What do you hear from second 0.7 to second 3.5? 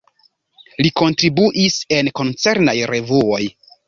Li kontribuis en koncernaj revuoj.